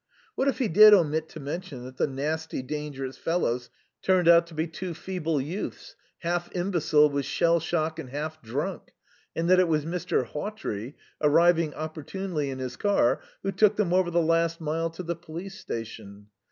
What 0.33 0.47
if 0.47 0.57
he 0.57 0.67
did 0.67 0.95
omit 0.95 1.29
to 1.29 1.39
mention 1.39 1.83
that 1.85 1.97
the 1.97 2.07
nasty, 2.07 2.63
dangerous 2.63 3.17
fellows 3.19 3.69
turned 4.01 4.27
out 4.27 4.47
to 4.47 4.55
be 4.55 4.65
two 4.65 4.95
feeble 4.95 5.39
youths, 5.39 5.95
half 6.21 6.49
imbecile 6.55 7.07
with 7.11 7.23
shell 7.27 7.59
shock 7.59 7.99
and 7.99 8.09
half 8.09 8.41
drunk, 8.41 8.93
and 9.35 9.47
that 9.47 9.59
it 9.59 9.67
was 9.67 9.85
Mr. 9.85 10.25
Hawtrey, 10.25 10.95
arriving 11.21 11.75
opportunely 11.75 12.49
in 12.49 12.57
his 12.57 12.77
car, 12.77 13.21
who 13.43 13.51
took 13.51 13.75
them 13.75 13.93
over 13.93 14.09
the 14.09 14.23
last 14.23 14.59
mile 14.59 14.89
to 14.89 15.03
the 15.03 15.15
police 15.15 15.59
station? 15.59 16.29